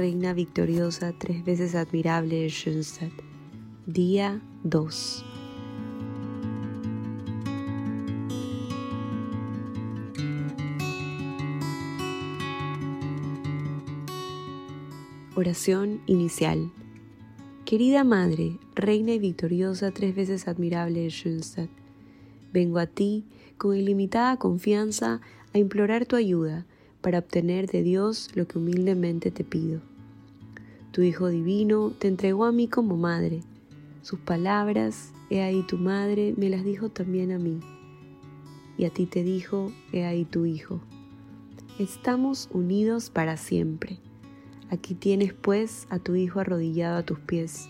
[0.00, 3.12] reina victoriosa, tres veces admirable de Schönstatt.
[3.84, 5.24] Día 2.
[15.36, 16.72] Oración inicial.
[17.66, 21.68] Querida Madre, Reina y victoriosa, tres veces admirable de Schönstatt,
[22.54, 23.26] vengo a ti
[23.58, 25.20] con ilimitada confianza
[25.52, 26.64] a implorar tu ayuda
[27.02, 29.89] para obtener de Dios lo que humildemente te pido.
[30.92, 33.40] Tu Hijo Divino te entregó a mí como madre.
[34.02, 37.60] Sus palabras, he ahí tu madre, me las dijo también a mí.
[38.76, 40.80] Y a ti te dijo, he ahí tu Hijo.
[41.78, 43.98] Estamos unidos para siempre.
[44.70, 47.68] Aquí tienes pues a tu Hijo arrodillado a tus pies.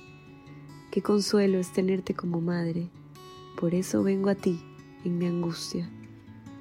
[0.91, 2.89] Qué consuelo es tenerte como madre.
[3.59, 4.61] Por eso vengo a ti
[5.05, 5.91] en mi angustia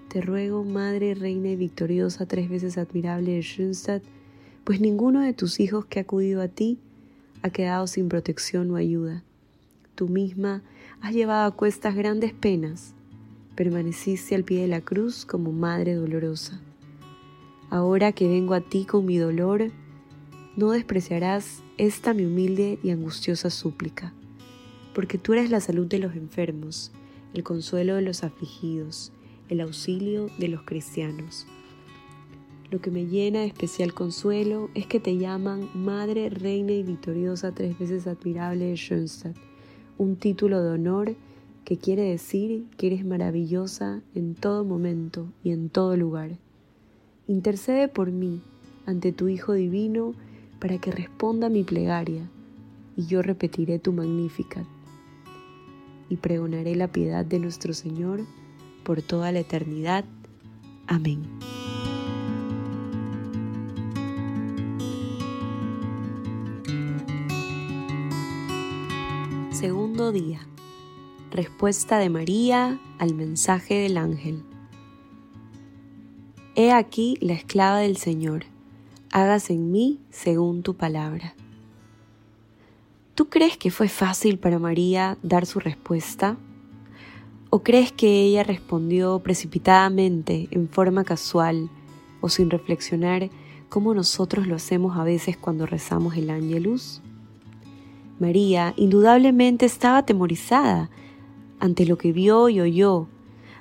[0.09, 4.03] te ruego, Madre, Reina y victoriosa, tres veces admirable de Schönstatt,
[4.69, 6.77] pues ninguno de tus hijos que ha acudido a ti
[7.41, 9.23] ha quedado sin protección o ayuda.
[9.95, 10.61] Tú misma
[11.01, 12.93] has llevado a cuestas grandes penas,
[13.55, 16.61] permaneciste al pie de la cruz como Madre dolorosa.
[17.71, 19.71] Ahora que vengo a ti con mi dolor,
[20.55, 24.13] no despreciarás esta mi humilde y angustiosa súplica,
[24.93, 26.91] porque tú eres la salud de los enfermos,
[27.33, 29.11] el consuelo de los afligidos,
[29.47, 31.47] el auxilio de los cristianos.
[32.71, 37.51] Lo que me llena de especial consuelo es que te llaman Madre, Reina y Victoriosa
[37.51, 39.35] tres veces admirable de Schönstatt,
[39.97, 41.15] un título de honor
[41.65, 46.37] que quiere decir que eres maravillosa en todo momento y en todo lugar.
[47.27, 48.41] Intercede por mí
[48.85, 50.13] ante tu Hijo Divino
[50.59, 52.29] para que responda mi plegaria,
[52.95, 54.63] y yo repetiré tu magnífica,
[56.07, 58.21] y pregonaré la piedad de nuestro Señor
[58.83, 60.05] por toda la eternidad.
[60.87, 61.21] Amén.
[70.11, 70.39] Día.
[71.31, 74.43] Respuesta de María al mensaje del ángel.
[76.55, 78.45] He aquí la esclava del Señor,
[79.11, 81.35] hágase en mí según tu palabra.
[83.13, 86.37] ¿Tú crees que fue fácil para María dar su respuesta?
[87.49, 91.69] ¿O crees que ella respondió precipitadamente, en forma casual
[92.21, 93.29] o sin reflexionar
[93.69, 97.01] como nosotros lo hacemos a veces cuando rezamos el ángelus?
[98.19, 100.89] María indudablemente estaba atemorizada
[101.59, 103.07] ante lo que vio y oyó,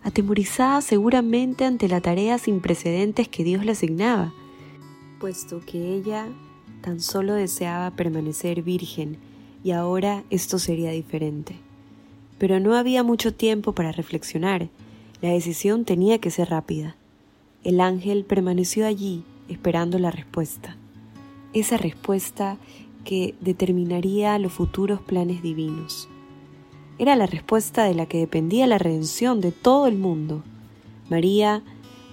[0.02, 4.32] atemorizada seguramente ante la tarea sin precedentes que Dios le asignaba,
[5.20, 6.28] puesto que ella
[6.80, 9.18] tan solo deseaba permanecer virgen
[9.64, 11.56] y ahora esto sería diferente.
[12.38, 14.68] Pero no había mucho tiempo para reflexionar.
[15.20, 16.94] La decisión tenía que ser rápida.
[17.64, 20.76] El ángel permaneció allí esperando la respuesta.
[21.52, 22.56] Esa respuesta
[23.04, 26.08] que determinaría los futuros planes divinos.
[26.98, 30.42] Era la respuesta de la que dependía la redención de todo el mundo.
[31.08, 31.62] María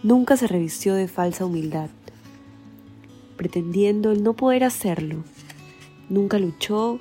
[0.04, 1.90] nunca se revistió de falsa humildad,
[3.36, 5.24] pretendiendo el no poder hacerlo.
[6.10, 7.00] Nunca luchó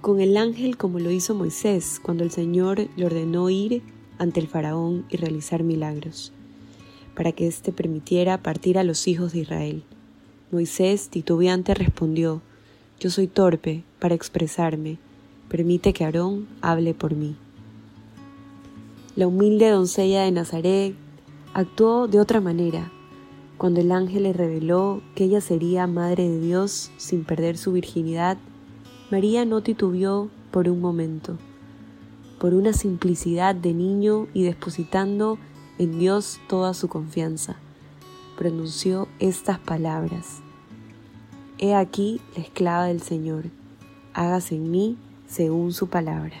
[0.00, 3.82] con el ángel como lo hizo Moisés cuando el Señor le ordenó ir
[4.18, 6.32] ante el faraón y realizar milagros,
[7.14, 9.84] para que éste permitiera partir a los hijos de Israel.
[10.50, 12.42] Moisés, titubeante, respondió,
[13.00, 14.98] Yo soy torpe para expresarme,
[15.48, 17.36] permite que Aarón hable por mí.
[19.16, 20.94] La humilde doncella de Nazaret
[21.54, 22.90] actuó de otra manera,
[23.56, 28.38] cuando el ángel le reveló que ella sería madre de Dios sin perder su virginidad
[29.10, 31.38] María no titubeó por un momento,
[32.38, 35.38] por una simplicidad de niño y depositando
[35.78, 37.56] en Dios toda su confianza.
[38.36, 40.42] Pronunció estas palabras.
[41.60, 43.46] He aquí la esclava del Señor,
[44.14, 44.96] hágase en mí
[45.26, 46.36] según su palabra.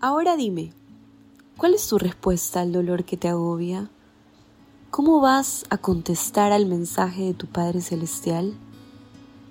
[0.00, 0.72] Ahora dime,
[1.58, 3.90] ¿cuál es tu respuesta al dolor que te agobia?
[4.90, 8.54] ¿Cómo vas a contestar al mensaje de tu Padre Celestial?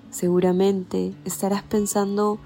[0.10, 2.40] Seguramente estarás pensando,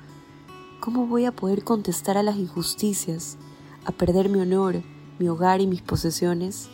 [0.82, 3.38] ¿cómo voy a poder contestar a las injusticias,
[3.86, 4.84] a perder mi honor,
[5.20, 6.68] mi hogar y mis posesiones?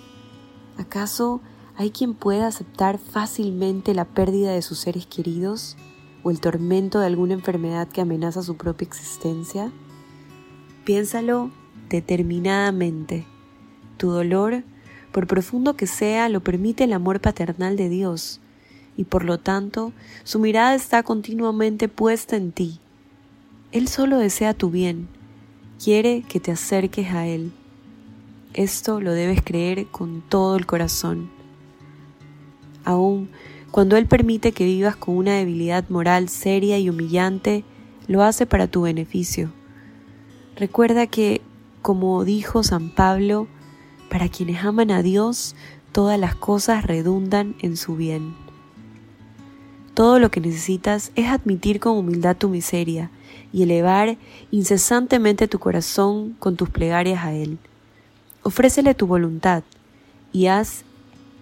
[0.80, 1.40] ¿Acaso
[1.76, 5.78] hay quien pueda aceptar fácilmente la pérdida de sus seres queridos
[6.24, 9.72] o el tormento de alguna enfermedad que amenaza su propia existencia?
[10.86, 11.52] Piénsalo
[11.90, 13.26] determinadamente.
[13.98, 14.64] Tu dolor,
[15.12, 18.42] por profundo que sea, lo permite el amor paternal de Dios
[18.98, 19.94] y por lo tanto
[20.24, 22.80] su mirada está continuamente puesta en ti.
[23.72, 25.08] Él solo desea tu bien,
[25.84, 27.52] quiere que te acerques a Él.
[28.54, 31.41] Esto lo debes creer con todo el corazón.
[32.84, 33.30] Aún
[33.72, 37.64] Cuando Él permite que vivas con una debilidad moral seria y humillante,
[38.08, 39.54] lo hace para tu beneficio.
[40.58, 41.42] Recuerda que,
[41.82, 43.48] como dijo San Pablo,
[44.10, 45.56] para quienes aman a Dios,
[45.94, 48.36] todas las cosas redundan en su bien.
[49.94, 53.10] Todo lo que necesitas es admitir con humildad tu miseria
[53.54, 54.18] y elevar
[54.50, 57.58] incesantemente tu corazón con tus plegarias a Él.
[58.44, 59.64] Ofrécele tu voluntad
[60.34, 60.84] y haz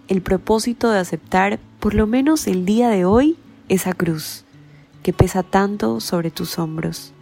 [0.10, 3.38] el propósito de aceptar por lo menos el día de hoy
[3.70, 4.44] esa cruz
[5.04, 7.14] que pesa tanto sobre tus hombros.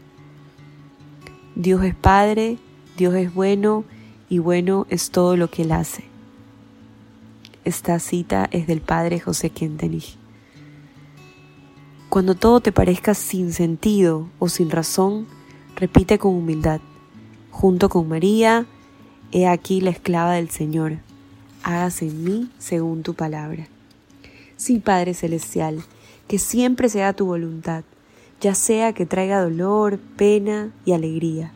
[1.56, 2.57] Dios es Padre,
[2.98, 3.84] Dios es bueno
[4.30, 6.06] y bueno es todo lo que Él hace.
[7.66, 10.18] Esta cita es del Padre José Kentenich.
[12.07, 15.28] Cuando todo te parezca sin sentido o sin razón,
[15.75, 16.80] repite con humildad,
[17.51, 18.66] junto con María,
[19.34, 21.00] He aquí la esclava del Señor,
[21.67, 23.67] hágase en mí según tu palabra.
[24.55, 25.83] Sí, Padre Celestial,
[26.29, 27.83] que siempre sea tu voluntad,
[28.39, 31.51] ya sea que traiga dolor, pena y alegría.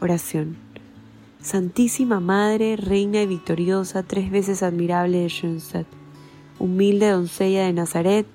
[0.00, 0.56] Oración.
[1.40, 5.86] Santísima Madre, Reina y Victoriosa, tres veces admirable de Schoenstatt,
[6.58, 8.26] humilde doncella de Nazaret,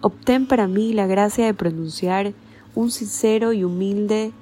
[0.00, 2.34] obtén para mí la gracia de pronunciar
[2.76, 4.32] un sincero y humilde,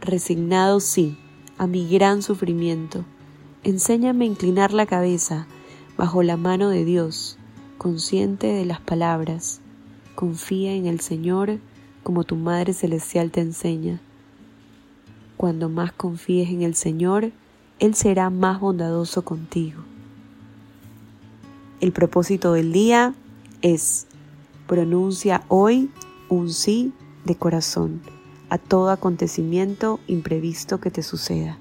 [0.00, 1.18] resignado sí
[1.58, 3.04] a mi gran sufrimiento.
[3.66, 5.48] Enséñame a inclinar la cabeza
[5.98, 7.36] bajo la mano de Dios,
[7.78, 9.60] consciente de las palabras.
[10.14, 11.58] Confía en el Señor
[12.04, 14.00] como tu Madre Celestial te enseña.
[15.36, 17.32] Cuando más confíes en el Señor,
[17.80, 19.82] Él será más bondadoso contigo.
[21.80, 23.14] El propósito del día
[23.62, 24.06] es
[24.68, 25.90] pronuncia hoy
[26.28, 26.92] un sí
[27.24, 28.00] de corazón
[28.48, 31.58] a todo acontecimiento imprevisto que te suceda.